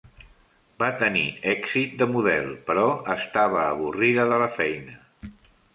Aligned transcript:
Va 0.83 0.87
tenir 1.03 1.25
èxit 1.51 1.93
de 2.01 2.09
model, 2.15 2.49
però 2.71 2.87
estava 3.19 3.63
avorrida 3.69 4.29
de 4.35 4.43
la 4.47 4.51
feina. 4.61 5.03